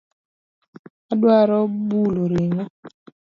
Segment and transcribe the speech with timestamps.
[1.11, 1.57] Adwaro
[1.87, 2.63] bulo ring'o.